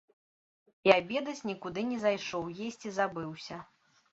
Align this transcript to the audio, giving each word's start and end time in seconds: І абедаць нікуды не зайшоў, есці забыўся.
І 0.87 0.91
абедаць 0.95 1.45
нікуды 1.49 1.85
не 1.91 1.99
зайшоў, 2.07 2.51
есці 2.69 2.95
забыўся. 2.99 3.63